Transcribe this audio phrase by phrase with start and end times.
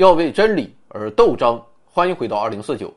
[0.00, 1.62] 要为真理而斗争。
[1.84, 2.90] 欢迎回到二零四九。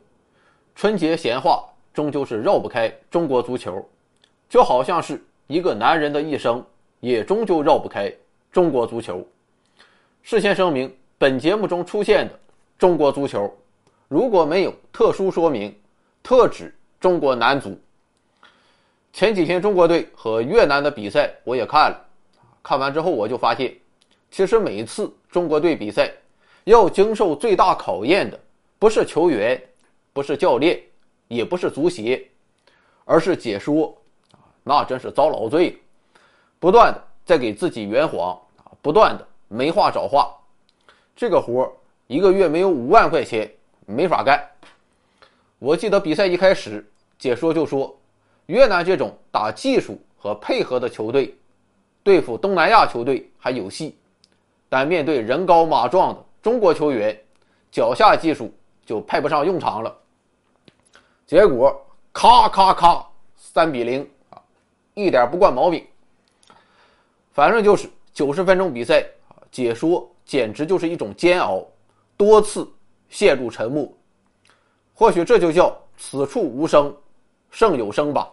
[0.74, 1.62] 春节闲话
[1.94, 3.86] 终究是绕不开中国足球，
[4.48, 6.66] 就好像是一个男人的一生，
[7.02, 8.10] 也终究绕不开
[8.54, 9.22] 中国足球。
[10.22, 12.40] 事先声明，本节目中出现的
[12.78, 13.54] 中国足球，
[14.08, 15.78] 如果没有特殊说明，
[16.24, 17.78] 特指中国男足。
[19.12, 22.06] 前几天中国队和越南的比赛我也看了，
[22.64, 23.76] 看完之后我就发现，
[24.32, 26.10] 其实每次中国队比赛
[26.66, 28.40] 要经受最大考验的，
[28.80, 29.62] 不是球员，
[30.14, 30.82] 不是教练，
[31.28, 32.26] 也不是足协，
[33.06, 33.96] 而是解说，
[34.64, 35.76] 那真是遭老罪了，
[36.60, 40.36] 不断的在给自己圆谎啊，不断的没话找话，
[41.16, 41.72] 这个活
[42.08, 43.52] 一个月没有五万块钱
[43.86, 44.42] 没法干。
[45.60, 46.86] 我记得比赛一开始，
[47.18, 47.96] 解说就说。
[48.48, 51.34] 越南这种打技术和配合的球队，
[52.04, 53.96] 对付东南亚球队还有戏，
[54.68, 57.18] 但面对人高马壮的中国球员，
[57.72, 58.54] 脚下技术
[58.86, 59.98] 就派不上用场了。
[61.26, 61.74] 结果
[62.12, 64.40] 咔咔咔，三比零啊，
[64.94, 65.84] 一点不惯毛病。
[67.32, 69.04] 反正就是九十分钟比赛，
[69.50, 71.66] 解说简直就是一种煎熬，
[72.18, 72.70] 多次
[73.08, 73.92] 陷入沉默。
[74.94, 76.96] 或许这就叫此处无声。
[77.52, 78.28] 胜有声吧。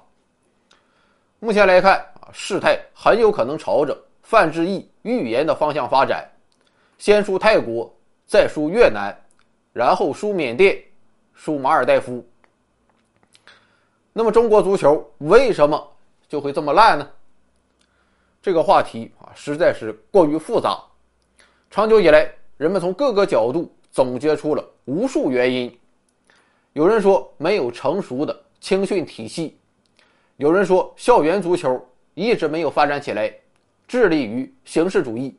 [1.41, 6.27] 目前来看啊，事态很有可能朝着范志毅预言的方向发展，
[6.97, 7.95] 先输泰国，
[8.31, 9.13] 再输越南，
[9.73, 10.81] 然后输缅甸，
[11.35, 12.25] 输马尔代夫。
[14.13, 15.93] 那么中国足球为什么
[16.29, 17.11] 就会这么烂呢？
[18.41, 20.81] 这个话题啊实在是过于复杂。
[21.73, 25.77] 长久以来，人们从各个角度总结出了无数原因。
[26.73, 28.45] 有人说没有成熟的。
[28.61, 29.59] 青训体系，
[30.37, 31.85] 有人说校园足球
[32.15, 33.35] 一直没有发展起来，
[33.89, 35.35] 致力于形式主义；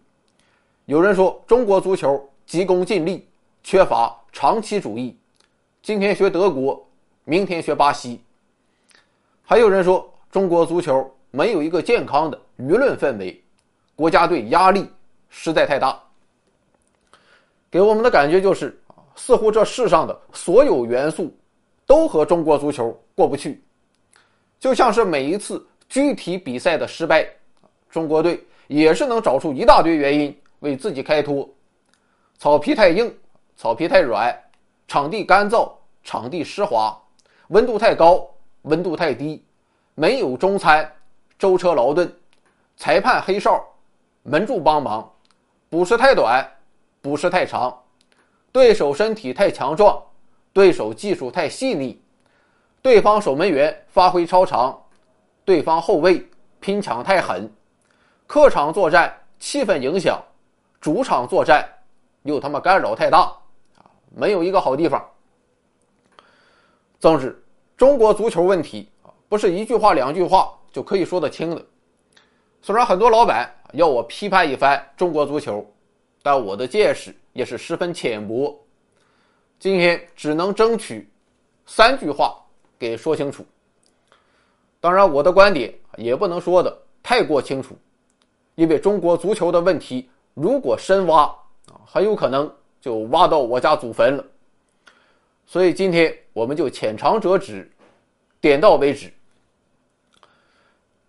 [0.84, 3.26] 有人说中国足球急功近利，
[3.64, 5.18] 缺乏长期主义，
[5.82, 6.86] 今天学德国，
[7.24, 8.20] 明天学巴西；
[9.42, 13.42] 还有人说中国足球没有一个健康的舆论氛围，
[13.96, 14.86] 国家队压力
[15.30, 15.98] 实在太大。
[17.70, 18.78] 给我们的感觉就是，
[19.16, 21.34] 似乎这世上的所有元素。
[21.86, 23.64] 都和中国足球过不去，
[24.60, 27.26] 就像是每一次具体比赛的失败，
[27.90, 31.50] 中国队也是能找出一大堆原因为自己开脱：
[32.42, 33.16] 草皮太硬，
[33.56, 34.36] 草皮太软，
[34.88, 35.72] 场地干燥，
[36.04, 37.00] 场地湿滑，
[37.50, 38.28] 温度太高，
[38.64, 39.46] 温度太低，
[39.94, 40.92] 没有中餐，
[41.38, 42.12] 舟车劳顿，
[42.76, 43.64] 裁判黑哨，
[44.24, 45.08] 门柱帮忙，
[45.70, 46.44] 补时太短，
[47.00, 47.80] 补时太长，
[48.52, 50.02] 对手身体太强壮。
[50.52, 52.02] 对手技术太细腻，
[52.82, 54.82] 对方守门员发挥超常，
[55.46, 56.28] 对方后卫
[56.60, 57.54] 拼抢太狠，
[58.26, 60.20] 客场作战气氛影响，
[60.80, 61.64] 主场作战
[62.24, 63.20] 又他妈干扰太大
[63.78, 63.86] 啊！
[64.16, 65.04] 没有一个好地方。
[67.00, 67.44] 总之，
[67.76, 71.66] 中国足球问题啊，不是一句话两句话就可以说得清的。
[72.62, 75.66] 虽然很多老板要我批判一番中国足球，
[76.22, 78.56] 但我的见识也是十分浅薄。
[79.60, 81.10] 今天只能争取
[81.66, 82.36] 三句话
[82.78, 83.44] 给说清楚。
[84.80, 87.76] 当然，我的观点也不能说的太过清楚，
[88.54, 91.36] 因为中国足球的问题如果深挖
[91.86, 94.26] 很有可能就挖到我家祖坟了。
[95.46, 97.70] 所以今天我们就浅尝辄止，
[98.40, 99.12] 点到为止。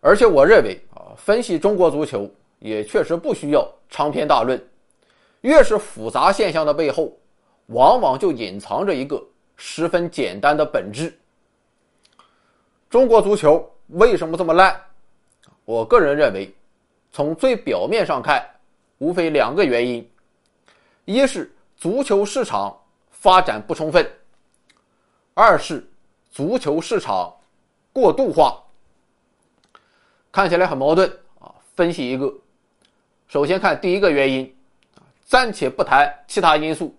[0.01, 2.29] 而且我认为啊，分析中国足球
[2.59, 4.61] 也确实不需要长篇大论，
[5.43, 7.17] 越是复杂现象的背后。
[7.67, 9.25] 往往就隐藏着一个
[9.57, 11.17] 十分简单的本质。
[12.91, 14.79] 中国足球为什么这么烂？
[15.65, 16.53] 我个人认为，
[17.13, 18.45] 从最表面上看，
[18.99, 20.07] 无非两个原因：
[21.13, 22.77] 一是足球市场
[23.11, 24.03] 发展不充分；
[25.35, 25.87] 二是
[26.31, 27.35] 足球市场
[27.93, 28.59] 过度化。
[30.31, 31.07] 看起来很矛盾
[31.39, 31.55] 啊！
[31.75, 32.33] 分析一个，
[33.29, 34.57] 首先看第一个原因，
[35.25, 36.97] 暂且不谈其他因素。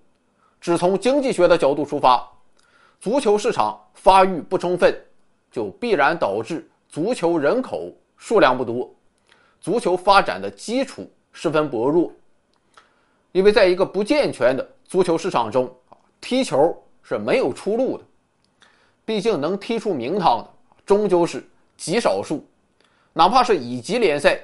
[0.61, 2.25] 只从经济学的角度出发，
[2.99, 4.95] 足球市场发育不充分，
[5.51, 8.93] 就必然导致足球人口数量不多，
[9.59, 12.11] 足球发展的基础十分薄弱。
[13.33, 15.69] 因为在一个不健全的足球市场中，
[16.21, 18.03] 踢球是没有出路的。
[19.03, 20.49] 毕竟能踢出名堂的
[20.85, 21.43] 终究是
[21.75, 22.45] 极少数，
[23.11, 24.39] 哪怕是乙级联赛、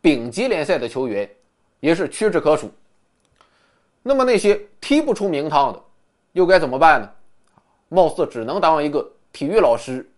[0.00, 1.30] 丙级联赛的球员，
[1.80, 2.72] 也是屈指可数。
[4.02, 5.80] 那么那些踢不出名堂的，
[6.32, 7.10] 又该怎么办呢？
[7.90, 10.10] 貌似只能当一个体育老师，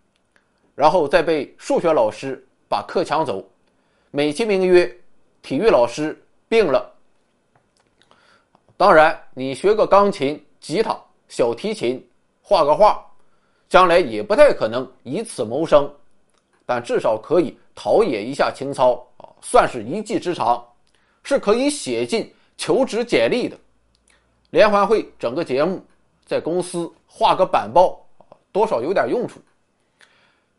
[0.76, 3.44] 然后再被数学老师把课抢走，
[4.12, 4.96] 美其名曰
[5.42, 6.91] 体育老师病了。
[8.82, 12.04] 当然，你学个钢琴、吉他、小提琴，
[12.42, 13.00] 画个画，
[13.68, 15.88] 将来也不太可能以此谋生，
[16.66, 20.66] 但至少可以陶冶一下情操啊，算是一技之长，
[21.22, 23.56] 是可以写进求职简历的。
[24.50, 25.80] 联欢会整个节目，
[26.26, 28.04] 在公司画个板报
[28.50, 29.38] 多少有点用处。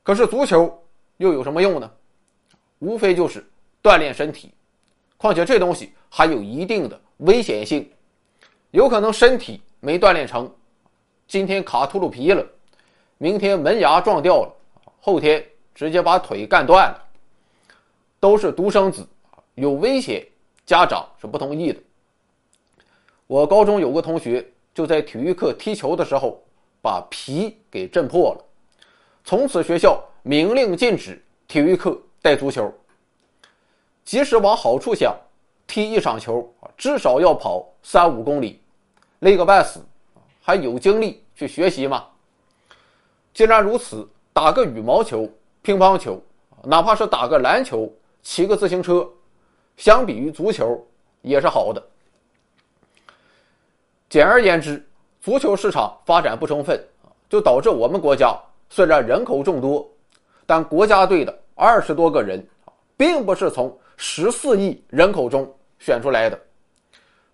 [0.02, 0.74] 可是足球
[1.18, 1.92] 又有什么用呢？
[2.80, 3.46] 无非就是
[3.84, 4.50] 锻炼身体，
[5.18, 7.86] 况且这东西还有一定的危险性。
[8.74, 10.52] 有可能身体没锻炼成，
[11.28, 12.44] 今天卡秃噜皮了，
[13.20, 14.52] 明天门牙撞掉了，
[15.00, 17.00] 后天直接把腿干断了。
[18.20, 19.08] 都是独生子，
[19.54, 20.26] 有危险，
[20.66, 21.80] 家长是不同意的。
[23.28, 24.44] 我高中有个同学
[24.74, 26.44] 就在体育课踢球的时候
[26.82, 28.44] 把皮给震破了，
[29.24, 32.74] 从此学校明令禁止体育课带足球。
[34.04, 35.16] 即使往好处想，
[35.68, 38.62] 踢一场球至少要跑三五公里。
[39.24, 39.80] 累个半死，
[40.42, 42.06] 还有精力去学习吗？
[43.34, 45.30] 既然如此，打个羽毛球、
[45.62, 46.22] 乒乓球，
[46.62, 47.90] 哪怕是打个篮球、
[48.22, 49.10] 骑个自行车，
[49.78, 50.86] 相比于足球
[51.22, 51.82] 也是好的。
[54.10, 54.86] 简而言之，
[55.22, 56.78] 足球市场发展不充分，
[57.30, 58.38] 就导致我们国家
[58.70, 59.90] 虽然人口众多，
[60.46, 62.46] 但国家队的二十多个人，
[62.98, 65.50] 并不是从十四亿人口中
[65.80, 66.38] 选出来的。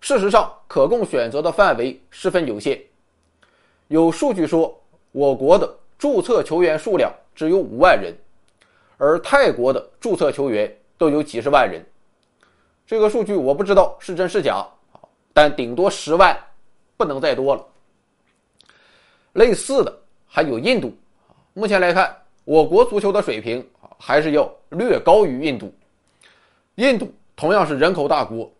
[0.00, 2.80] 事实上，可供选择的范围十分有限。
[3.88, 4.76] 有数据说，
[5.12, 8.16] 我国的注册球员数量只有五万人，
[8.96, 11.84] 而泰国的注册球员都有几十万人。
[12.86, 14.66] 这个数据我不知道是真是假
[15.32, 16.36] 但顶多十万，
[16.96, 17.64] 不能再多了。
[19.34, 20.92] 类似的还有印度，
[21.52, 23.64] 目前来看，我国足球的水平
[23.98, 25.72] 还是要略高于印度。
[26.76, 28.50] 印度同样是人口大国，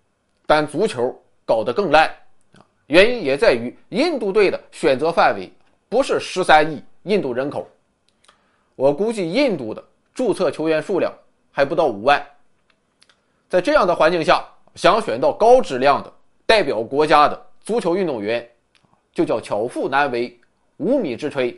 [0.47, 1.19] 但足球。
[1.51, 2.07] 搞得更烂
[2.55, 2.63] 啊！
[2.87, 5.53] 原因也在于印度队的选择范围
[5.89, 7.69] 不是十三亿印度人口，
[8.77, 9.83] 我估计印度的
[10.15, 11.13] 注册球员数量
[11.51, 12.25] 还不到五万。
[13.49, 16.13] 在这样的环境下，想选到高质量的
[16.47, 18.49] 代表国家的足球运动员，
[19.13, 20.39] 就叫巧妇难为
[20.77, 21.57] 无米之炊。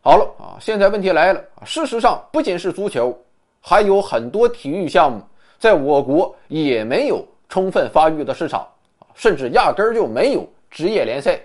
[0.00, 3.16] 好了啊，现在问题来了事实上，不仅是足球，
[3.60, 5.22] 还有很多体育项目
[5.56, 7.24] 在我国也没有。
[7.50, 8.64] 充分发育的市场，
[9.12, 11.38] 甚至压根儿就没有职业联赛，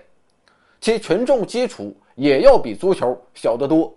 [0.80, 3.92] 其群众基础也要比足球小得多。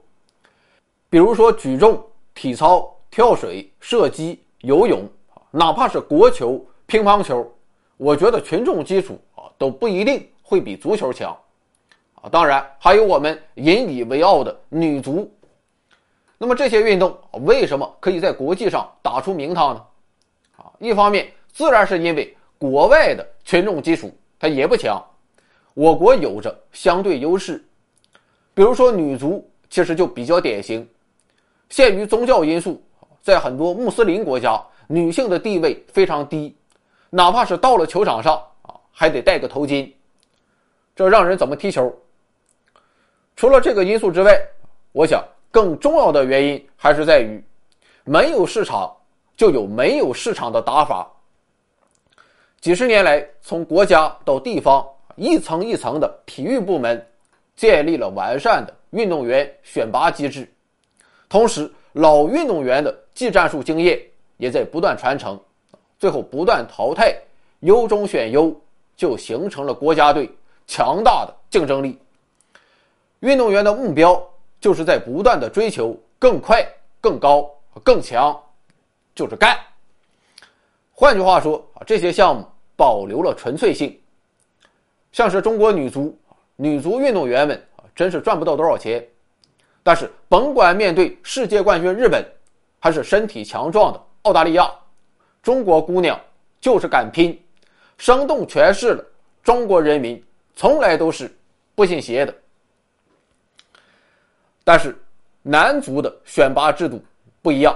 [1.07, 2.03] 比如说举重、
[2.33, 5.07] 体操、跳水、射击、游泳，
[5.51, 7.47] 哪怕是国球、乒乓球，
[7.95, 11.37] 我觉得群众基础啊都不一定会比足球强。
[12.15, 15.31] 啊，当然还有我们引以为傲的女足。
[16.39, 17.15] 那么这些运动
[17.45, 19.85] 为什么可以在国际上打出名堂呢？
[20.57, 21.31] 啊，一方面。
[21.59, 24.09] 自然是因为国外的群众基础
[24.39, 25.05] 它也不强，
[25.73, 27.61] 我国有着相对优势。
[28.53, 30.87] 比如说女足，其实就比较典型。
[31.67, 32.81] 限于宗教因素，
[33.21, 36.55] 在很多穆斯林国家，女性的地位非常低，
[37.09, 39.91] 哪怕是到了球场上啊，还得戴个头巾，
[40.95, 41.93] 这让人怎么踢球？
[43.35, 44.41] 除了这个因素之外，
[44.93, 47.43] 我想更重要的原因还是在于，
[48.05, 48.95] 没有市场
[49.35, 51.05] 就有没有市场的打法。
[52.61, 54.85] 几十年来，从国家到地方，
[55.15, 57.07] 一层一层的体育部门
[57.55, 60.45] 建立了完善的运动员选拔机制，
[61.29, 63.97] 同时老运动员的技战术经验
[64.35, 65.39] 也在不断传承，
[65.97, 67.15] 最后不断淘汰，
[67.61, 68.53] 优中选优，
[68.97, 70.29] 就形成了国家队
[70.67, 71.97] 强大的竞争力。
[73.21, 74.21] 运动员的目标
[74.59, 76.61] 就是在不断的追求更快、
[76.99, 77.49] 更高、
[77.83, 78.37] 更强，
[79.15, 79.57] 就是干。
[80.99, 83.97] 换句话说啊，这些项目保留了纯粹性，
[85.13, 86.19] 像是中国女足，
[86.57, 89.07] 女足运动员们啊，真是赚不到多少钱，
[89.81, 92.21] 但是甭管面对世界冠军日本，
[92.79, 94.69] 还是身体强壮的澳大利亚，
[95.41, 96.19] 中国姑娘
[96.59, 97.41] 就是敢拼，
[97.97, 99.01] 生动诠释了
[99.41, 100.21] 中国人民
[100.53, 101.33] 从来都是
[101.75, 102.35] 不信邪的。
[104.65, 105.01] 但是
[105.43, 107.01] 男足的选拔制度
[107.41, 107.73] 不一样，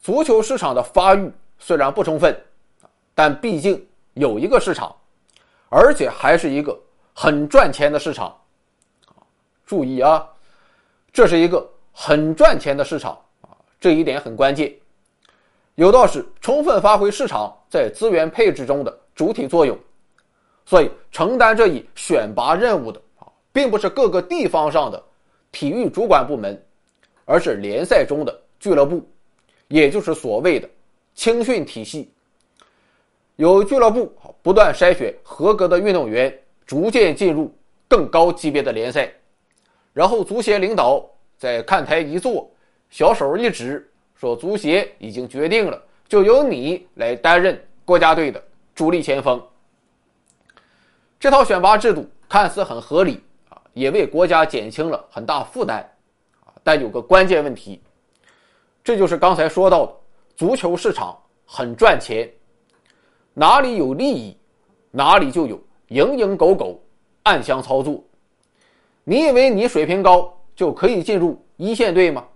[0.00, 1.30] 足球市场的发育。
[1.60, 2.36] 虽然不充分，
[3.14, 4.92] 但毕竟有一个市场，
[5.68, 6.76] 而且还是一个
[7.14, 8.36] 很赚钱的市场。
[9.64, 10.26] 注意啊，
[11.12, 13.12] 这是一个很赚钱的市场
[13.42, 14.74] 啊，这一点很关键。
[15.76, 19.78] 有道是充分发挥市场在资源配置中的主体作用，
[20.64, 25.00] 所以承担这一选拔任务的啊，并不是各个地方上的
[25.52, 26.60] 体育主管部门，
[27.24, 29.08] 而是联赛中的俱乐部，
[29.68, 30.68] 也就是所谓的。
[31.20, 32.10] 青训体系，
[33.36, 34.10] 有俱乐部
[34.40, 36.34] 不断筛选合格的运动员，
[36.64, 37.54] 逐渐进入
[37.86, 39.12] 更高级别的联赛，
[39.92, 41.04] 然后足协领导
[41.36, 42.50] 在看台一坐，
[42.88, 48.42] 小手一指，说足协已经决定了，就由你来担任国家队的
[48.74, 49.38] 主力前锋。
[51.18, 55.80] 这套选拔制度看似很合理啊，也为国家减轻了很大负担
[56.46, 57.78] 啊，但有个关键问题，
[58.82, 59.92] 这就是刚才说到的，
[60.40, 62.26] 足球市场很赚钱。
[63.34, 64.34] 哪里有利益，
[64.90, 66.82] 哪里就有蝇营狗苟、
[67.24, 68.02] 暗箱操作。
[69.04, 72.26] 你以为你水平高就可以进入一线队吗？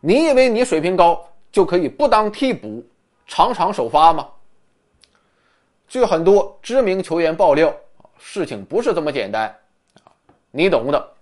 [0.00, 1.22] 你以为你水平高
[1.52, 2.82] 就可以不当替补，
[3.26, 4.26] 场场首发吗？
[5.88, 7.70] 据很多知名球员爆料，
[8.16, 9.54] 事情不是这么简单，
[10.50, 11.12] 你懂的。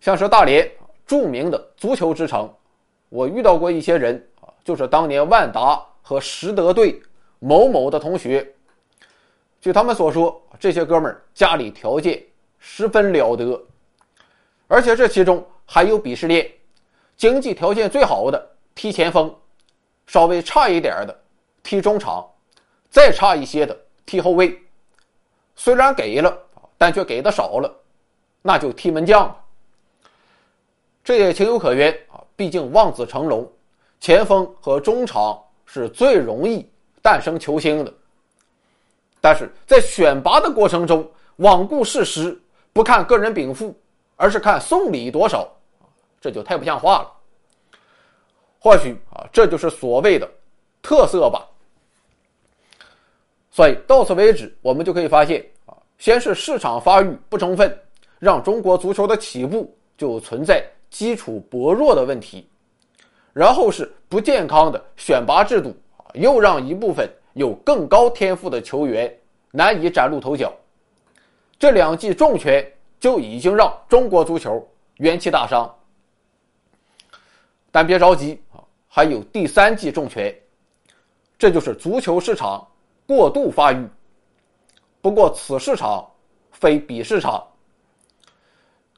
[0.00, 0.68] 像是大连
[1.06, 2.52] 著名的足球之城，
[3.14, 7.00] 我遇到过一些人啊，就是当年万达和实德队。
[7.38, 8.54] 某某的同学，
[9.60, 12.20] 据他们所说，这些哥们儿家里条件
[12.58, 13.62] 十分了得，
[14.66, 16.50] 而且这其中还有鄙视链，
[17.18, 19.32] 经济条件最好的踢前锋，
[20.06, 21.14] 稍微差一点的
[21.62, 22.26] 踢中场，
[22.88, 24.58] 再差一些的踢后卫。
[25.54, 26.36] 虽然给了，
[26.78, 27.70] 但却给的少了，
[28.40, 29.36] 那就踢门将。
[31.04, 31.94] 这也情有可原，
[32.36, 33.50] 毕竟望子成龙，
[34.00, 36.68] 前锋和中场是最容易。
[37.02, 37.92] 诞生球星的，
[39.20, 42.40] 但是在选拔的过程中罔顾事实，
[42.72, 43.78] 不看个人禀赋，
[44.16, 45.46] 而是看送礼多少，
[46.18, 47.12] 这就太不像话了。
[48.58, 50.26] 或许啊，这就是所谓的
[50.80, 51.46] 特色吧。
[53.50, 57.78] 所以到此为止，我们就可以发现啊，先是市场发育不充分，
[58.18, 60.64] 让中国足球的起步就存在
[60.94, 62.48] 基础薄弱的问题，
[63.32, 65.74] 然后是不健康的选拔制度。
[66.14, 69.12] 又让一部分有更高天赋的球员
[69.50, 70.52] 难以崭露头角，
[71.58, 72.64] 这两记重拳
[73.00, 74.64] 就已经让中国足球
[74.98, 75.68] 元气大伤。
[77.72, 80.32] 但别着急啊，还有第三记重拳，
[81.36, 82.64] 这就是足球市场
[83.08, 83.84] 过度发育。
[85.00, 86.08] 不过此市场
[86.52, 87.44] 非彼市场。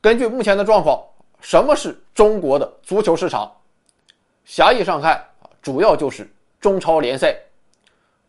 [0.02, 1.02] 根据目前的状况，
[1.48, 3.48] 什么是中国的足球市场？
[4.44, 6.28] 狭义上看啊，主要就是。
[6.58, 7.36] 中超联赛，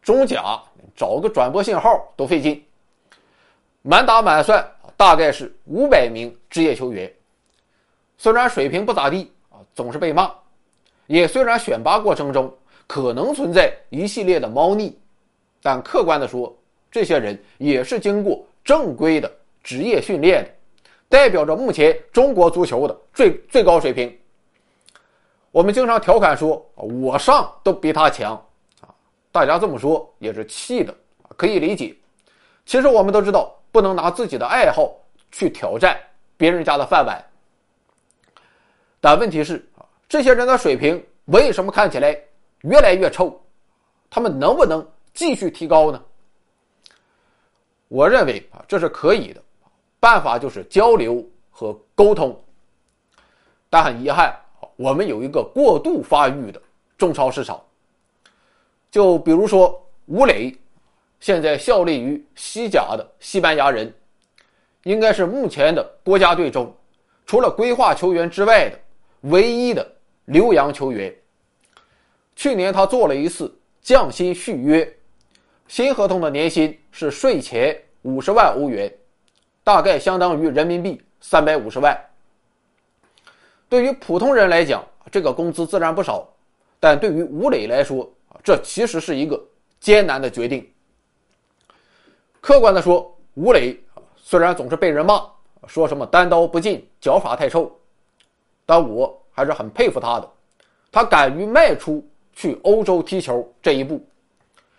[0.03, 0.61] 中甲
[0.95, 2.63] 找个转播信号都费劲，
[3.81, 4.63] 满打满算
[4.95, 7.11] 大概是五百名职业球员。
[8.19, 10.29] 虽然水平不咋地啊，总是被骂；
[11.07, 12.55] 也虽然选拔过程中
[12.85, 14.95] 可能存在一系列的猫腻，
[15.63, 16.55] 但客观的说，
[16.91, 19.31] 这些人也是经过正规的
[19.63, 20.51] 职业训练的，
[21.09, 24.15] 代表着目前中国足球的最最高水平。
[25.51, 28.33] 我们经常调侃说：“我上都比他强。”
[28.81, 28.93] 啊，
[29.31, 30.93] 大家这么说也是气的，
[31.35, 31.95] 可以理解。
[32.65, 34.93] 其实我们都知道，不能拿自己的爱好
[35.31, 35.97] 去挑战
[36.35, 37.23] 别人家的饭碗。
[38.99, 42.15] 但问题是啊，这些人的水平为什么看起来
[42.61, 43.41] 越来越臭？
[44.09, 46.03] 他们能不能继续提高呢？
[47.87, 49.41] 我认为啊，这是可以的，
[50.07, 52.41] 办法就是交流和沟通。
[53.69, 54.33] 但很遗憾。
[54.77, 56.61] 我们有一个过度发育的
[56.97, 57.59] 中超市场，
[58.91, 60.55] 就比如说吴磊，
[61.19, 63.91] 现在效力于西甲的西班牙人，
[64.83, 66.73] 应该是目前的国家队中
[67.25, 68.79] 除了规划球员之外的
[69.21, 69.85] 唯一的
[70.25, 71.13] 留洋球员。
[72.35, 74.97] 去年他做了一次降薪续约，
[75.67, 78.91] 新合同的年薪是税前五十万欧元，
[79.67, 81.93] 大概相当于人民币三百五十万。
[83.67, 84.81] 对于普通人来讲，
[85.11, 86.25] 这个工资自然不少，
[86.79, 88.09] 但对于吴磊来说，
[88.41, 89.37] 这其实是一个
[89.77, 90.65] 艰难的决定。
[92.39, 93.77] 客观的说，吴磊
[94.15, 95.21] 虽然总是被人骂，
[95.67, 97.69] 说什么单刀不进、脚法太臭，
[98.65, 100.31] 但我还是很佩服他的，
[100.89, 104.01] 他敢于迈出去欧洲踢球这一步。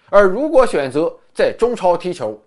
[0.09, 2.41] 而如果选择在中超踢球，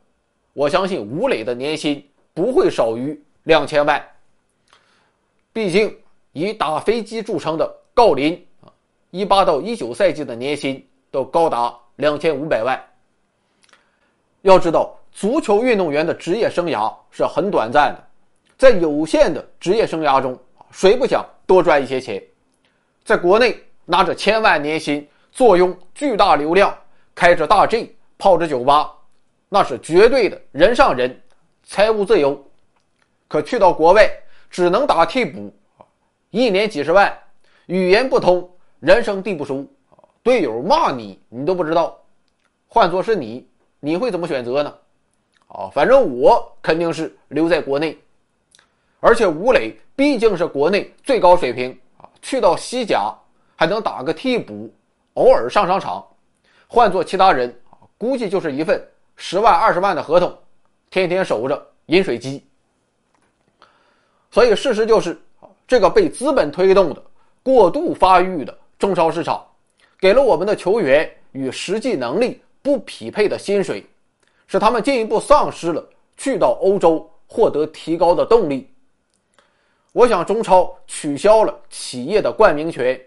[0.54, 4.02] 我相信吴磊的年薪不会少于两千万。
[5.54, 5.96] 毕竟。
[6.34, 8.72] 以打飞机著称的郜林啊，
[9.10, 12.82] 一八到一九赛季的年薪都高达两千五百万。
[14.44, 18.08] 要知道，足球运动员的职业生涯是很短暂的，
[18.58, 20.40] 在有限的职业生涯中，
[20.72, 22.24] 谁不想多赚一些钱？
[23.04, 26.74] 在国内拿着千万年薪，坐拥巨大流量，
[27.14, 28.90] 开着大 G，泡着酒吧，
[29.50, 31.22] 那是绝对的人上人，
[31.72, 32.38] 财务自由。
[33.30, 34.12] 可去到国外，
[34.50, 35.54] 只能打替补。
[36.30, 37.18] 一年几十万，
[37.68, 38.52] 语言不通，
[38.82, 39.66] 人生地不熟，
[40.22, 41.98] 队友骂你你都不知道，
[42.68, 43.48] 换作是你，
[43.80, 44.74] 你会怎么选择呢？
[45.48, 47.98] 啊，反正我肯定是留在国内。
[49.00, 53.16] 而且吴磊毕竟是国内最高水平啊，去到西甲
[53.56, 54.70] 还能打个替补，
[55.14, 56.06] 偶尔上上场。
[56.68, 57.58] 换做其他人，
[57.98, 58.86] 估计就是一份
[59.16, 60.38] 十万二十万的合同，
[60.92, 62.46] 天天守着饮水机。
[64.30, 65.20] 所以事实就是
[65.68, 67.04] 这个被资本推动的
[67.42, 69.44] 过度发育的中超市场，
[70.00, 73.84] 给了我们的球员与实际能力不匹配的薪水，
[74.46, 75.84] 使他们进一步丧失了
[76.16, 78.70] 去到欧洲获得提高的动力。
[79.94, 83.00] 我想，中超取消了企业的冠名权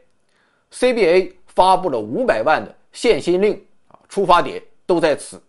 [0.72, 3.54] ，CBA 发布了五百万的限薪令
[3.88, 5.42] 啊，出发点都在此，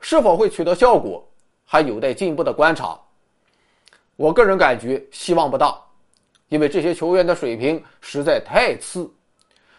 [0.00, 1.26] 是否会取得效果，
[1.66, 2.98] 还有待进一步的观察。
[4.16, 5.78] 我个人感觉希望不大，
[6.48, 9.10] 因为这些球员的水平实在太次，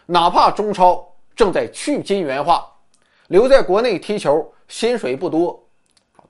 [0.06, 1.04] 哪怕中超
[1.34, 2.70] 正在去金元化，
[3.26, 5.60] 留在国内踢球薪水不多，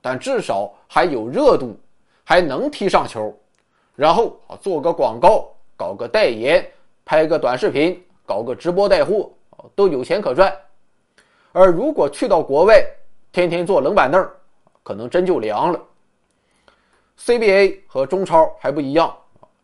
[0.01, 1.77] 但至少还有热度，
[2.23, 3.37] 还能踢上球。
[3.95, 6.65] 然后啊，做个广告，搞个代言，
[7.03, 9.29] 拍个短视频，搞个直播带货，
[9.75, 10.51] 都有钱可赚。
[11.51, 12.81] 而如果去到国外，
[13.31, 14.25] 天天坐冷板凳，
[14.89, 15.79] 可能真就凉了。
[17.19, 19.15] CBA 和中超还不一样，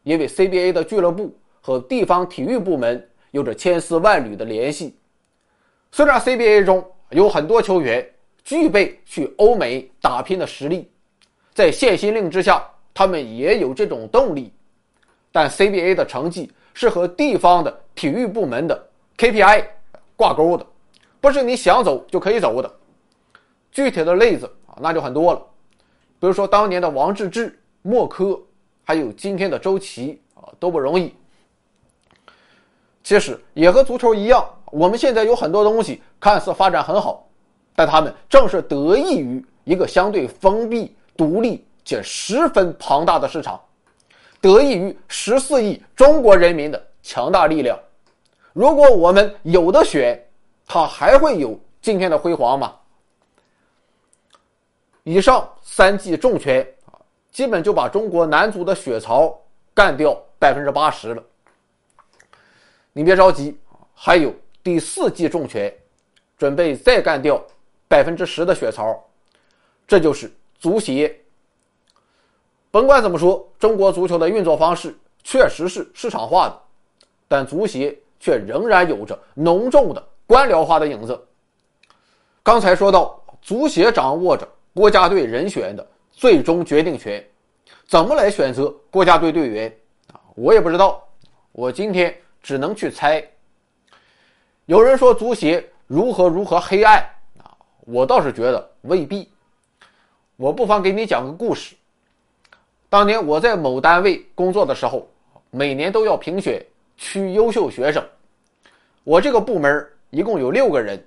[0.03, 4.95] 因为 CBA 的俱乐部和地方体育部门有着千丝万缕的联系。
[5.91, 8.07] 虽然 CBA 中有很多球员
[8.43, 10.91] 具备去欧美打拼的实力，
[11.55, 12.63] 在限薪令之下。
[12.93, 14.53] 他们也有这种动力，
[15.31, 19.65] 但 CBA 的成绩是和地方的体育部门的 KPI
[20.15, 20.63] 挂钩的，
[21.19, 22.71] 不是你想走就可以走的。
[23.71, 25.39] 具体的例子，那就很多了，
[26.19, 28.39] 比如说当年的王治郅、莫科，
[28.83, 31.13] 还有今天的周琦啊，都不容易。
[33.03, 37.27] 其实也和足球一样，我们现在有很多东西看似发展很好，
[37.75, 41.65] 但他们正是得益于一个相对封闭、独立。
[41.87, 43.61] 且十分庞大的市场，
[44.41, 47.77] 得益于十四亿中国人民的强大力量。
[48.53, 50.19] 如果我们有的选，
[50.65, 52.73] 它还会有今天的辉煌吗？
[55.07, 56.97] 以上三记重拳啊，
[57.31, 59.39] 基本就把中国男足的血槽
[59.71, 61.23] 干掉百分之八十了。
[62.91, 63.55] 你别着急
[63.93, 65.71] 还有第四记重拳，
[66.39, 67.39] 准备再干掉
[67.87, 68.99] 百分之十的血槽，
[69.87, 71.15] 这就是足协。
[72.71, 76.59] 甭管怎么说，中国足球的运作方式确实是市场化的，
[77.27, 81.27] 但足协却仍然有着浓重的官僚化的影子。
[82.41, 87.25] 刚才说到，足协掌握着国家队人选的最终决定权，
[87.87, 89.73] 怎么来选择国家队队员
[90.11, 90.19] 啊？
[90.35, 91.01] 我也不知道，
[91.53, 93.25] 我今天只能去猜。
[94.65, 96.97] 有人说足协如何如何黑暗
[97.41, 99.31] 啊，我倒是觉得未必。
[100.35, 101.73] 我不妨给你讲个故事。
[102.89, 105.07] 当年我在某单位工作的时候，
[105.51, 106.61] 每年都要评选
[106.97, 108.05] 区优秀学生。
[109.05, 111.01] 我这个部门一共有六个人，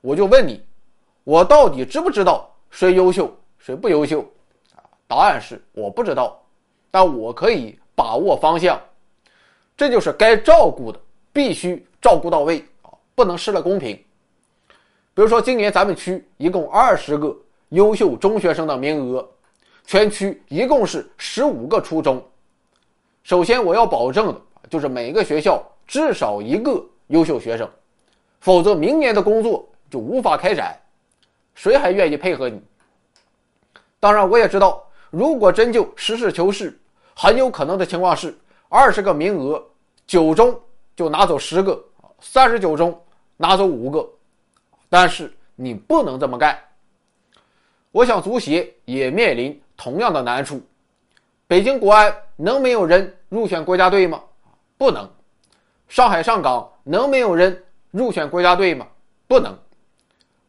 [0.00, 0.62] 我就问你，
[1.24, 4.20] 我到底知不知道谁优秀谁不优秀？
[4.74, 6.42] 啊答案是我不知道，
[6.90, 8.80] 但我可以把握方向。
[9.76, 10.98] 这就是该照顾的
[11.32, 13.94] 必须照顾到位啊，不能失了公平。
[15.14, 17.36] 比如说，今年咱们区一共二十个
[17.68, 19.24] 优秀中学生的名额。
[19.86, 22.20] 全区一共是十五个初中，
[23.22, 27.70] 首先我要保证的就是每个学校至少一个优秀学生，
[28.40, 30.76] 否则明年的工作就无法开展，
[31.54, 32.60] 谁还愿意配合你？
[34.00, 36.78] 当然，我也知道，如果真就实事求是，
[37.14, 38.36] 很有可能的情况是
[38.68, 39.64] 二十个名额，
[40.06, 40.60] 九中
[40.94, 41.82] 就拿走十个，
[42.20, 43.00] 三十九中
[43.36, 44.08] 拿走五个，
[44.88, 46.58] 但是你不能这么干。
[47.92, 49.60] 我想足协也面临。
[49.76, 50.62] 同样的难处，
[51.48, 54.22] 北京国安能没有人入选国家队吗？
[54.78, 55.10] 不能。
[55.88, 58.86] 上海上港能没有人入选国家队吗？
[59.26, 59.58] 不能。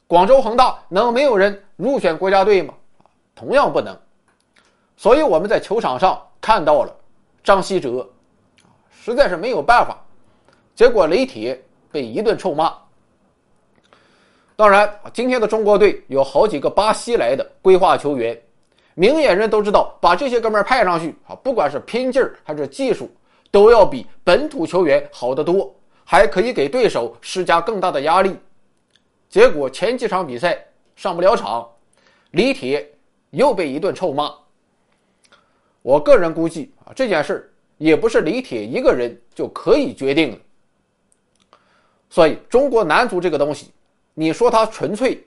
[0.07, 2.73] 广州恒大能没有人入选国家队吗？
[3.33, 3.97] 同样不能。
[4.95, 6.95] 所以我们在球场上看到了
[7.43, 8.07] 张稀哲，
[8.91, 9.99] 实在是没有办法。
[10.75, 11.59] 结果雷铁
[11.91, 12.71] 被一顿臭骂。
[14.55, 18.39] 当然，今天的中国队有好几个巴西来的规划球员。
[18.93, 23.09] 明眼人都知道，把这些哥们儿派上去啊，不管是拼劲儿还是技术，
[23.51, 25.73] 都要比本土球员好得多，
[26.05, 28.37] 还可以给对手施加更大的压力。
[29.35, 31.69] 结果前几场比赛上不了场，
[32.31, 32.89] 李铁
[33.31, 34.33] 又被一顿臭骂。
[35.81, 41.57] 我个人估计啊，这件事也不是李铁一个人就可以决定的。
[42.09, 43.73] 所以，中国男足这个东西，
[44.13, 45.21] 你说他纯粹，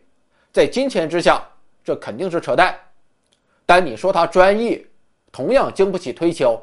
[0.53, 1.47] 在金钱之下，
[1.85, 2.73] 这肯定是扯淡；
[3.67, 4.83] 但你说他专业，
[5.31, 6.59] 同样经不起推敲。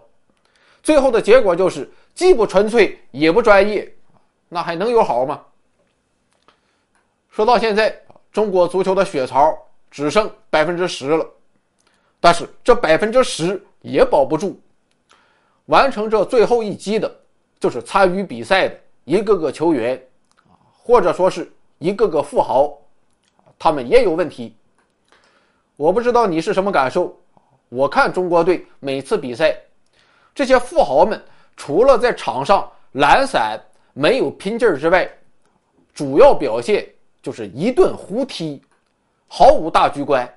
[0.82, 3.96] 最后的结果就是既不纯粹也不专业，
[4.50, 5.46] 那还能有好吗？
[7.36, 7.94] 说到现在，
[8.32, 9.54] 中国足球的血槽
[9.92, 11.30] 只剩百分之十了，
[12.18, 14.58] 但是这百分之十也保不住。
[15.66, 17.14] 完成这最后一击的，
[17.60, 20.02] 就是参与比赛的一个个球员，
[20.82, 22.74] 或者说是一个个富豪，
[23.60, 24.56] 他们也有问题。
[25.76, 27.14] 我不知道你是什么感受，
[27.68, 29.54] 我看中国队每次比赛，
[30.34, 31.22] 这些富豪们
[31.58, 35.06] 除了在场上懒散没有拼劲儿之外，
[35.94, 36.88] 主要表现
[37.26, 38.62] 就是一顿胡踢，
[39.28, 40.32] 毫无大局观。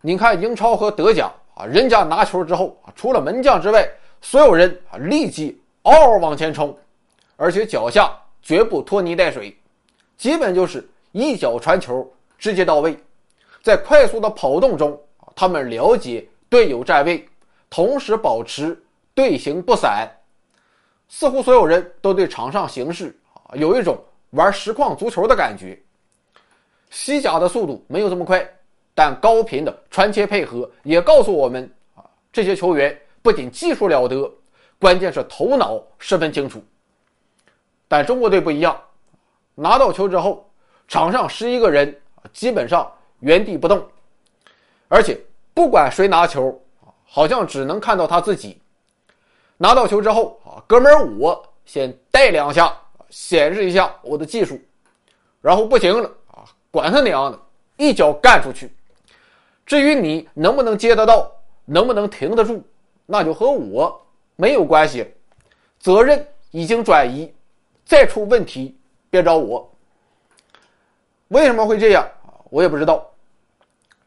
[0.00, 1.30] 你看英超和德甲。
[1.54, 3.86] 啊，人家拿球之后啊，除了门将之外，
[4.22, 6.74] 所有人啊立即嗷嗷往前冲，
[7.36, 9.54] 而且脚下绝不拖泥带水，
[10.16, 12.98] 基本就是一脚传球直接到位。
[13.62, 14.98] 在快速的跑动中，
[15.36, 17.28] 他们了解队友站位，
[17.68, 18.82] 同时保持
[19.14, 20.10] 队形不散。
[21.06, 25.80] 似乎所有人都对场上形势啊有一种玩实况足球的感觉。
[26.90, 28.46] 西甲的速度没有这么快。
[28.94, 31.64] 但高频的传切配合也告诉我们
[31.94, 34.30] 啊，这些球员不仅技术了得，
[34.78, 36.62] 关键是头脑十分清楚。
[37.88, 38.78] 但中国队不一样，
[39.54, 40.46] 拿到球之后，
[40.88, 41.98] 场上十一个人
[42.34, 43.82] 基本上原地不动，
[44.88, 45.18] 而且
[45.54, 46.62] 不管谁拿球
[47.06, 48.60] 好像只能看到他自己。
[49.56, 52.78] 拿到球之后啊，哥们儿我先带两下，
[53.12, 54.58] 显示一下我的技术，
[55.42, 57.38] 然后不行了啊，管他娘的，
[57.76, 58.72] 一脚干出去。
[59.66, 61.30] 至于你能不能接得到，
[61.66, 62.64] 能不能停得住，
[63.04, 64.00] 那就和我
[64.34, 65.06] 没有关系，
[65.78, 67.30] 责任已经转移，
[67.84, 68.76] 再出问题
[69.10, 69.70] 别找我。
[71.28, 72.32] 为什么会这样啊？
[72.48, 73.06] 我也不知道。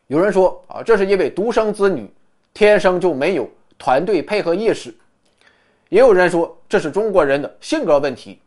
[0.08, 2.12] 有人说啊，这是因为独生子女
[2.54, 4.92] 天生就没有团队配合意识；
[5.90, 8.40] 也有人说这是中国人的性格问题，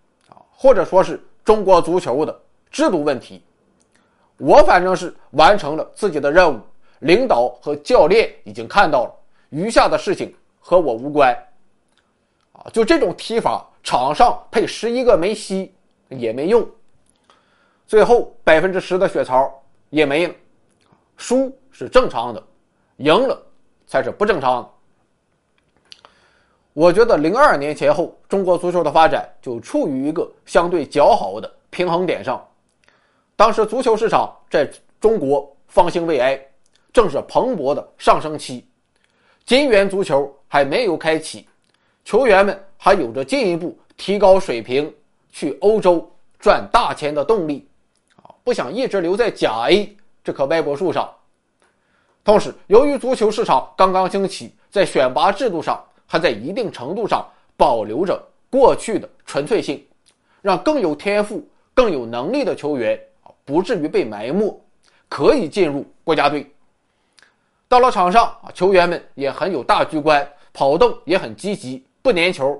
[0.60, 2.36] 或者说是中国足球的
[2.68, 3.40] 制度问题。
[4.38, 6.58] 我反正是完成了自己的任务。
[7.00, 9.14] 领导和教练已经看到了，
[9.50, 11.32] 余下的事情和我无关。
[12.50, 15.72] 啊，就这种踢法，场上配十一个梅西
[16.08, 16.68] 也没用。
[17.86, 19.48] 最后百分之十的血槽
[19.90, 20.34] 也没了，
[21.16, 22.42] 输是正常的，
[22.96, 23.40] 赢了
[23.86, 24.70] 才是不正常的。
[26.78, 32.40] 我觉得零二年前后，中国足球的发展就处于一个相对较好的平衡点上。
[33.34, 36.40] 当时足球市场在中国方兴未艾。
[36.92, 38.64] 正是蓬勃的上升期，
[39.44, 41.46] 金元足球还没有开启，
[42.04, 44.92] 球员们还有着进一步提高水平、
[45.30, 47.68] 去欧洲赚大钱的动力，
[48.22, 51.12] 啊，不想一直留在甲 A 这棵歪脖树上。
[52.24, 57.24] 同时，由于足球市场刚刚兴起，在选拔制度上还在一定程度上
[57.56, 59.86] 保留着过去的纯粹性，
[60.40, 62.98] 让更有天赋、更有能力的球员，
[63.44, 64.58] 不至于被埋没，
[65.08, 66.50] 可以进入国家队。
[67.68, 72.58] 到了场上，球员们也很有大局观，跑动也很积极，不粘球，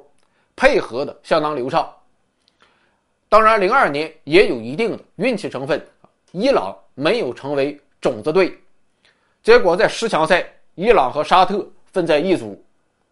[0.54, 1.90] 配合的相当流畅。
[3.30, 5.82] 当然，零二年也有一定的运气成分，
[6.32, 8.58] 伊朗没有成为种子队，
[9.42, 12.62] 结果在十强赛，伊朗和沙特分在一组，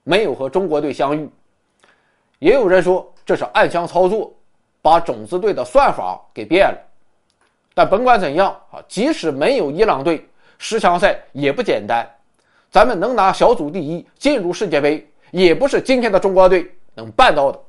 [0.09, 1.29] 没有和中国队相遇。
[2.39, 4.33] 也有人说这是暗箱操作，
[4.81, 6.79] 把种子队的算法给变了。
[7.75, 10.25] 但甭管怎样啊，即使没有伊朗队。
[10.59, 12.09] 十强赛也不简单，
[12.71, 17.61] 咱们能拿小组第一进入世界杯，也不是今天的中国队能办到的。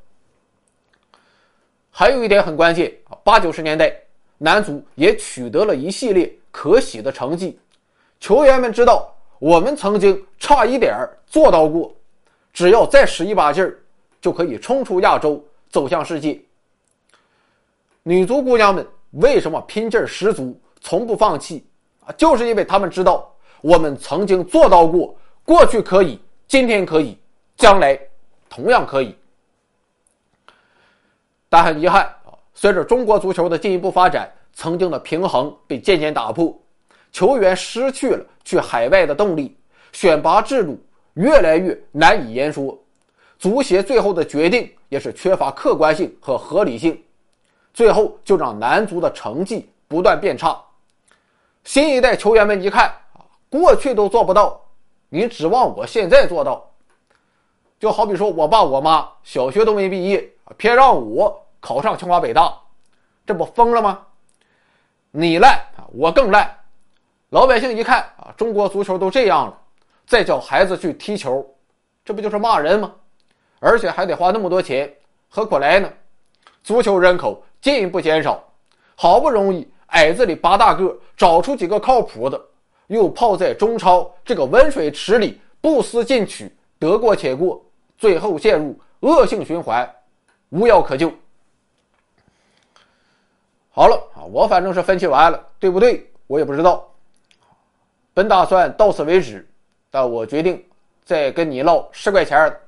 [1.92, 3.94] 还有一点很关键啊，八九十年代
[4.38, 7.60] 男足也取得了一系列可喜的成绩，
[8.20, 10.96] 球员们知道我们曾经差一点
[11.26, 11.94] 做到过，
[12.58, 13.78] 只要再使一把劲儿，
[14.20, 16.42] 就可以冲出亚洲，走向世界。
[18.02, 21.64] 女足姑娘们为什么拼劲儿十足，从不放弃？
[22.04, 27.16] 啊就是因为他们知道我们曾经做到过，过去可以，今天可以，
[27.58, 27.96] 将来
[28.50, 29.16] 同样可以。
[31.50, 36.60] 但很遗憾啊，随着中国足球的进一步发展，曾经的平衡被渐渐打破，
[37.12, 39.56] 球员失去了去海外的动力，
[39.92, 40.76] 选拔制度
[41.18, 42.78] 越来越难以言说，
[43.40, 47.04] 足协最后的决定也是缺乏客观性和合理性，
[47.74, 50.62] 最后就让男足的成绩不断变差。
[51.64, 54.62] 新一代球员们一看啊，过去都做不到，
[55.10, 56.64] 你指望我现在做到？
[57.80, 62.56] 就好比说我爸我妈小学都没毕业，偏让我考上清华北大，
[63.26, 64.06] 这不疯了吗？
[65.10, 66.56] 你烂啊，我更烂。
[67.30, 69.58] 老百姓一看啊，中国足球都这样了，
[70.08, 71.46] 再叫孩子去踢球，
[72.04, 72.96] 这不就是骂人吗？
[73.60, 74.92] 而且还得花那么多钱，
[75.28, 75.92] 何苦来呢？
[76.64, 78.44] 足球人口进一步减少，
[78.96, 82.42] 好不容易矮子里拔大个，找出几个靠谱的，
[82.88, 87.62] 又泡在中超这个温水池里不思进取，得过且过，
[87.98, 89.90] 最后陷入恶性循环，
[90.50, 91.12] 无药可救。
[93.72, 96.10] 好了啊，我反正是分析完了，对不对？
[96.28, 96.88] 我也不知道。
[98.14, 99.48] 本打算到此为止，
[99.98, 100.64] 那我决定
[101.04, 102.60] 再跟你唠十块钱的。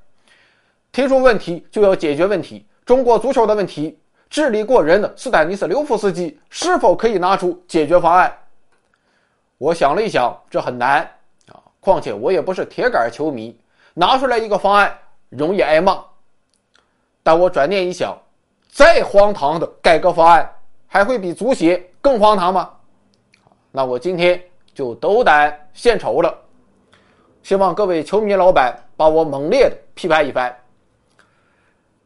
[0.92, 2.66] 提出问题就要解决问题。
[2.84, 4.00] 中国足球的问题，
[4.32, 8.36] 智力过人的斯坦尼斯刘夫斯基是否可以拿出解决方案？
[9.60, 11.02] 我想了一想，这很难
[11.50, 11.62] 啊。
[11.80, 13.56] 况且我也不是铁杆球迷，
[13.94, 14.98] 拿出来一个方案
[15.30, 16.04] 容易挨骂。
[17.22, 18.18] 但我转念一想，
[18.72, 20.52] 再荒唐的改革方案，
[20.88, 22.72] 还会比足协更荒唐吗？
[23.72, 24.44] 那我今天。
[24.72, 26.34] 就斗胆献丑了，
[27.44, 30.56] 希望各位球迷老板把我猛烈的批判一番。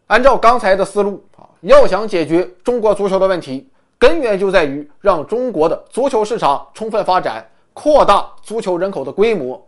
[0.08, 9.65] 按照刚才的思路啊，要想解决中国足球的问题，根源就在于让中国的足球市场充分发展，扩大足球人口的规模。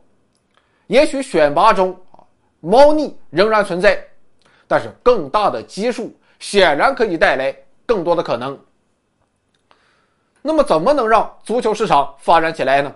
[0.88, 2.22] 也许选拔中啊，
[2.60, 4.00] 猫腻仍然存在，
[4.68, 8.60] 但是更大的基数显然可以带来更多的可能。
[10.44, 12.94] 那么，怎么能让足球市场发展起来呢？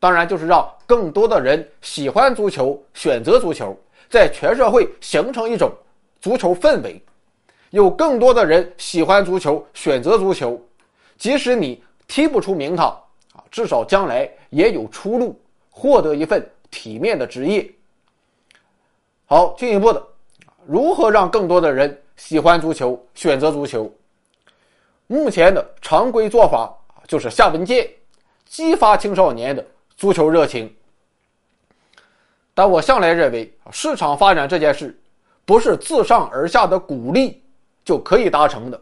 [0.00, 5.70] 当然就是让更多的人喜欢足球，选择足球，在全社会形成一种
[6.20, 7.00] 足球氛围，
[7.68, 10.60] 有更多的人喜欢足球，选择足球，
[11.18, 12.88] 即使你踢不出名堂
[13.34, 15.38] 啊，至少将来也有出路，
[15.70, 17.70] 获得一份体面的职业。
[19.26, 20.02] 好，进一步的，
[20.66, 23.92] 如何让更多的人喜欢足球，选择足球？
[25.06, 26.74] 目前的常规做法
[27.06, 27.88] 就是下文件，
[28.46, 29.64] 激发青少年的
[30.00, 30.74] 足球热情。
[32.54, 34.98] 但我向来认为，市场发展这件事
[35.44, 37.42] 不是自上而下的鼓励
[37.84, 38.80] 就可以达成的。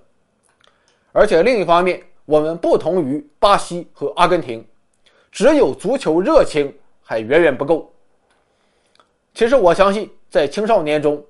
[1.10, 4.64] 而且另一方面，我们不同于巴西和阿根廷，
[5.32, 7.92] 只有足球热情还远远不够。
[9.34, 11.20] 其实我相信，在青少年中，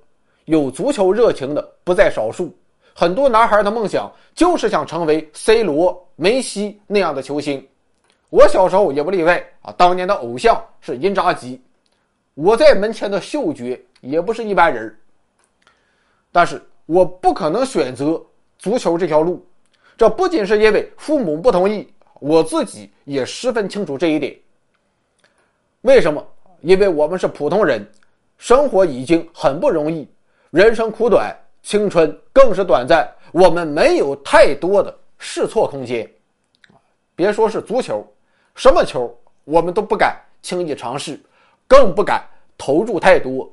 [0.45, 2.55] 有足球热情的不在少数。
[2.93, 7.67] 很多男孩的梦想就是想成为 C 罗、梅西那样的球星，
[8.29, 9.73] 我小时候也不例外啊。
[9.77, 11.61] 当年的偶像是因扎吉，
[12.33, 14.95] 我在门前的嗅觉也不是一般人。
[16.31, 18.21] 但是我不可能选择
[18.57, 19.45] 足球这条路，
[19.97, 24.37] 这不仅是因为父母不同意，我自己也十分清楚这一点。
[25.81, 26.25] 为什么？
[26.61, 27.89] 因为我们是普通人，
[28.37, 30.07] 生活已经很不容易，
[30.51, 31.35] 人生苦短。
[31.61, 36.09] 青春更是短暂，我们没有太多的试错空间，
[37.15, 38.05] 别说是足球，
[38.59, 41.17] 什么球我们都不敢轻易尝试，
[41.65, 42.21] 更不敢
[42.57, 43.49] 投入太多。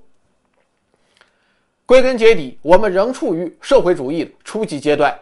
[1.86, 5.16] 归根结底，我们仍处于社会主义初级阶段，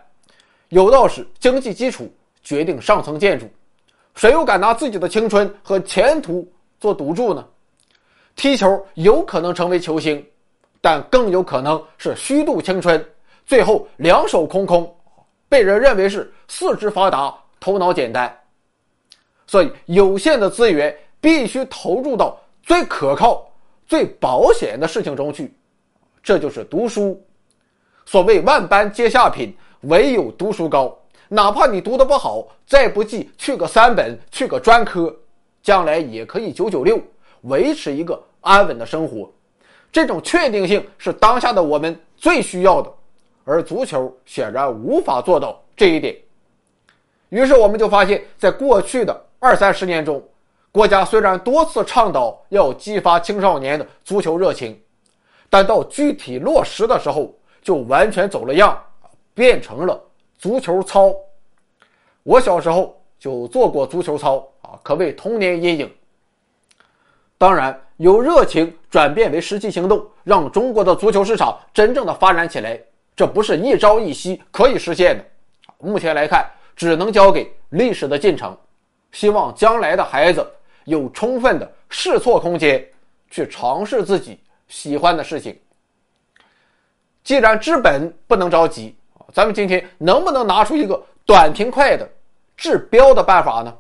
[0.71, 2.11] 有道是经济基础
[2.43, 3.47] 决定上层建筑，
[4.15, 7.47] 谁又敢拿自己的青春和前途做赌注呢？
[8.37, 10.27] 踢球有可能成为球星。
[10.81, 13.03] 但更有可能是虚度青春，
[13.45, 14.97] 最后两手空空，
[15.47, 18.35] 被人认为是四肢发达、头脑简单。
[19.47, 23.47] 所以，有限的资源必须投入到最可靠、
[23.87, 25.55] 最保险的事情中去，
[26.23, 27.23] 这就是读书。
[28.07, 30.97] 所谓万般皆下品，唯有读书高。
[31.29, 35.15] 哪怕你读的不好，再不济去个三本，去个专科，
[35.63, 37.01] 将来也可以九九六，
[37.43, 39.31] 维持一个安稳的生活。
[39.91, 42.93] 这种确定性是当下的我们最需要的，
[43.45, 46.15] 而足球显然无法做到这一点。
[47.31, 50.27] 于是我们就发现，在过去的二三十年中，
[50.73, 54.81] 国家虽然多次倡导要激发青少年的足球热情，
[55.51, 57.31] 但到具体落实的时候，
[57.61, 58.83] 就完全走了样，
[59.35, 60.03] 变成了
[60.39, 61.15] 足球操。
[62.23, 65.95] 我小时候就做过足球操啊，可谓童年阴影。
[67.37, 67.79] 当然。
[67.99, 72.77] 由热情转变为实际行动，让中国的足球市场真正的发展起来，
[73.15, 75.25] 这不是一朝一夕可以实现的。
[75.79, 78.53] 目前来看，只能交给历史的进程。
[79.15, 80.45] 希望将来的孩子
[80.87, 82.85] 有充分的试错空间，
[83.31, 85.57] 去尝试自己喜欢的事情。
[87.23, 88.95] 既然治本不能着急，
[89.33, 92.07] 咱们今天能不能拿出一个短平快的
[92.57, 93.73] 治标的办法呢？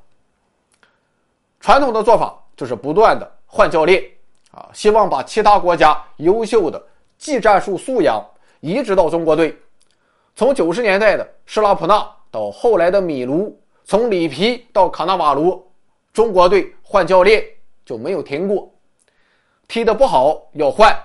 [1.58, 3.30] 传统的做法就是不断的。
[3.46, 4.02] 换教练，
[4.52, 6.80] 啊，希望把其他国家优秀的
[7.18, 8.24] 技战术素养
[8.60, 9.56] 移植到中国队。
[10.36, 15.62] 从九十年代的施拉普纳到后来的米卢，从里皮到卡纳瓦罗，
[16.12, 17.44] 中国队换教练
[17.84, 18.72] 就没有停过，
[19.68, 20.98] 踢得不好要换，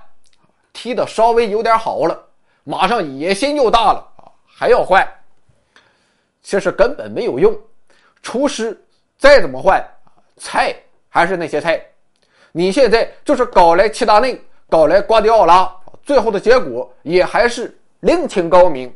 [0.71, 2.27] 踢得稍微有点好了，
[2.63, 5.05] 马上野心又大了啊，还要换。
[6.41, 7.53] 其实根本没有用，
[8.23, 8.81] 厨师
[9.17, 9.85] 再怎么换，
[10.37, 10.73] 菜
[11.09, 11.85] 还是那些菜。
[12.53, 15.69] 你现在就是搞来齐达内，搞来瓜迪奥拉，
[16.01, 18.91] 最后的结果也还是另请高明，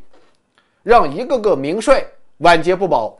[0.82, 2.02] 让一个个名帅
[2.38, 3.16] 晚节不保。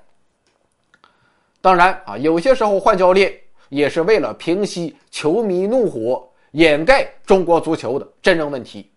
[1.65, 3.35] 当然啊，有些时候换教练
[3.71, 8.93] 也是为了平息球迷怒火，掩盖中国足球的真正问题。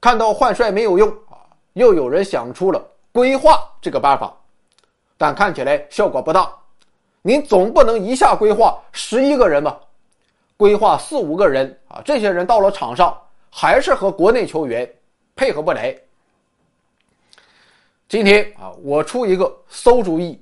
[0.00, 1.38] 看到换帅没有用啊，
[1.74, 4.36] 又有人想出了规划这个办法，
[5.16, 6.52] 但看起来效果不大。
[7.22, 9.78] 您总不能一下规划十一个人吧？
[10.56, 13.16] 规划四五个人啊，这些人到了场上
[13.52, 14.92] 还是和国内球员
[15.36, 15.96] 配合不来。
[18.08, 20.41] 今天啊，我出一个馊主意。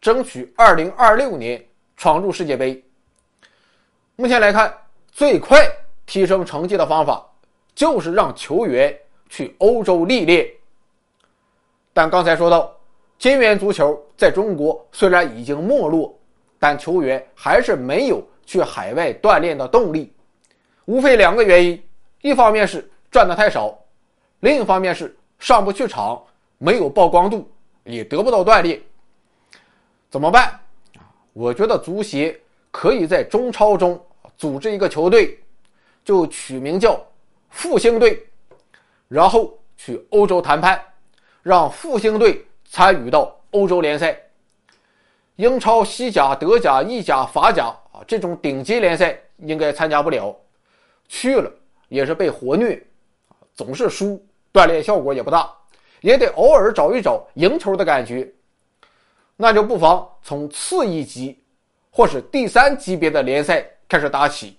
[0.00, 1.62] 争取二零二六年
[1.96, 2.82] 闯入世界杯。
[4.16, 4.74] 目前来看，
[5.12, 5.70] 最快
[6.06, 7.26] 提升成绩的方法
[7.74, 8.96] 就是让球员
[9.28, 10.48] 去欧洲历练。
[11.92, 12.74] 但刚才说到，
[13.18, 16.18] 金元足球在中国虽然已经没落，
[16.58, 20.10] 但球员还是没有去海外锻炼的动力。
[20.86, 21.82] 无非两个原因：
[22.22, 23.78] 一方面是赚的太少，
[24.40, 26.22] 另一方面是上不去场，
[26.56, 27.46] 没有曝光度，
[27.84, 28.80] 也得不到锻炼。
[30.10, 30.58] 怎么办？
[31.32, 32.36] 我觉得足协
[32.72, 34.04] 可以在中超中
[34.36, 35.38] 组织一个球队，
[36.04, 37.00] 就取名叫
[37.50, 38.26] “复兴队”，
[39.06, 40.82] 然后去欧洲谈判，
[41.44, 44.20] 让复兴队参与到欧洲联赛。
[45.36, 50.36] 英超、西甲、德甲、意甲、法甲啊，这种顶级联赛应该参加不了，
[51.06, 51.48] 去了
[51.88, 52.84] 也是被活虐，
[53.54, 54.20] 总是输，
[54.52, 55.50] 锻炼效果也不大，
[56.00, 58.28] 也得偶尔找一找赢球的感觉。
[59.42, 61.42] 那就不妨从次一级，
[61.90, 64.58] 或是第三级别的联赛开始打起，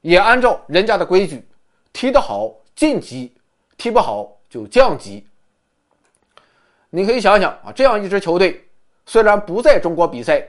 [0.00, 1.44] 也按照人家的规矩，
[1.92, 3.34] 踢得好晋级，
[3.76, 5.26] 踢不好就降级。
[6.88, 8.64] 你可以想想啊，这样一支球队
[9.06, 10.46] 虽然不在中国比赛，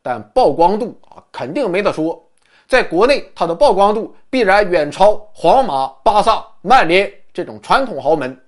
[0.00, 2.24] 但曝光度啊肯定没得说，
[2.68, 8.40] 在国内它的曝光度必然远超皇马、巴萨、曼联这种传统豪门。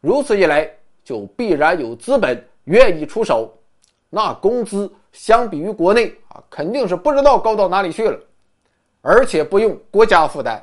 [0.00, 0.66] 如此一来，
[1.04, 2.42] 就必然有资本。
[2.68, 3.50] 愿意出手，
[4.10, 8.18] 那工资相比于国内啊，肯定是不知道高到哪里去了，
[9.00, 10.62] 而且不用国家负担，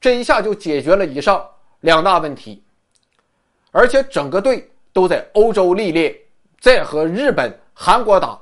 [0.00, 1.46] 这一下就解决了以上
[1.80, 2.62] 两大问题。
[3.70, 6.16] 而且整个队都在欧洲历练，
[6.58, 8.40] 再和日本、韩国打，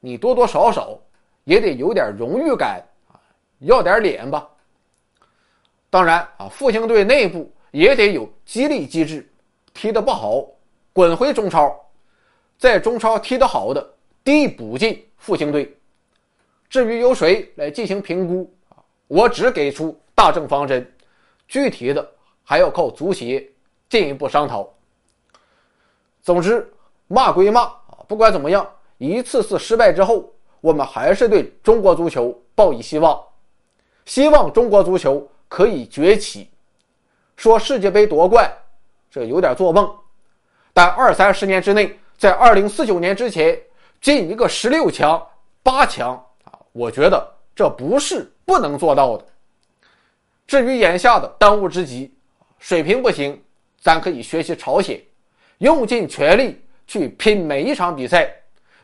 [0.00, 0.98] 你多多少少
[1.44, 3.14] 也得有点荣誉感啊，
[3.60, 4.46] 要点脸吧。
[5.88, 9.26] 当然啊，复兴队内部也得有激励机制，
[9.72, 10.44] 踢得不好。
[10.96, 11.78] 滚回中超，
[12.56, 13.86] 在中超踢得好的
[14.24, 15.76] 递补进复兴队。
[16.70, 18.50] 至于由谁来进行评估，
[19.06, 20.90] 我只给出大政方针，
[21.46, 22.10] 具体的
[22.42, 23.46] 还要靠足协
[23.90, 24.66] 进一步商讨。
[26.22, 26.66] 总之，
[27.08, 27.66] 骂归骂，
[28.08, 30.32] 不管怎么样，一次次失败之后，
[30.62, 33.22] 我们还是对中国足球抱以希望，
[34.06, 36.48] 希望中国足球可以崛起。
[37.36, 38.50] 说世界杯夺冠，
[39.10, 39.94] 这有点做梦。
[40.76, 43.58] 但二三十年之内，在二零四九年之前
[43.98, 45.26] 进一个十六强、
[45.62, 46.12] 八强
[46.44, 49.24] 啊，我觉得这不是不能做到的。
[50.46, 52.12] 至于眼下的当务之急，
[52.58, 53.42] 水平不行，
[53.80, 55.00] 咱可以学习朝鲜，
[55.56, 58.30] 用尽全力去拼每一场比赛，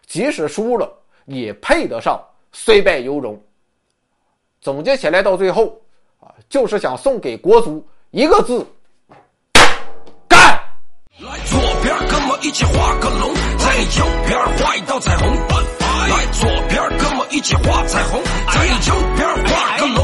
[0.07, 0.91] 即使输了
[1.27, 2.19] 也配得上
[2.53, 3.39] 虽败犹荣。
[4.63, 5.79] 总结起来，到最后
[6.21, 8.67] 啊，就是想送给国足一个字。
[12.43, 15.31] 一起画个龙，在你右边画一道彩虹。
[16.11, 18.19] 来左边，跟我一起画彩虹，
[18.51, 20.03] 在你右边画个龙。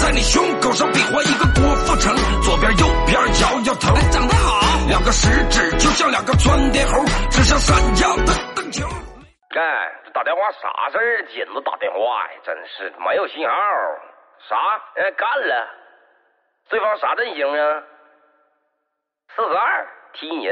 [0.00, 3.92] 在你胸口上比划一个郭富城，左边右边摇摇头。
[4.08, 8.88] 长得好，两个食指就像两个窜天猴，指向山腰的灯球。
[9.52, 9.60] 哎，
[10.06, 11.28] 这打电话啥事儿？
[11.28, 13.52] 紧着打电话呀，真是没有信号。
[14.48, 14.56] 啥？
[14.96, 15.68] 哎，干了。
[16.70, 17.84] 对方啥阵型啊？
[19.36, 20.48] 四十二，踢你。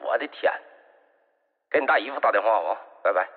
[0.00, 0.52] 我的天！
[1.70, 3.28] 给你大姨夫打电话吧，拜拜。